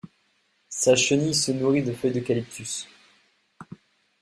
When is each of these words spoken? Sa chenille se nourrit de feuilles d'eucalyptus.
Sa 0.69 0.95
chenille 0.95 1.35
se 1.35 1.51
nourrit 1.51 1.83
de 1.83 1.93
feuilles 1.93 2.13
d'eucalyptus. 2.13 2.87